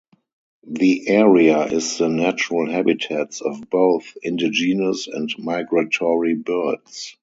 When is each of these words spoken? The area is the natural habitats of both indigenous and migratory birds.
The 0.65 1.09
area 1.09 1.61
is 1.67 1.99
the 1.99 2.09
natural 2.09 2.67
habitats 2.71 3.39
of 3.41 3.69
both 3.69 4.17
indigenous 4.23 5.05
and 5.05 5.29
migratory 5.37 6.33
birds. 6.33 7.15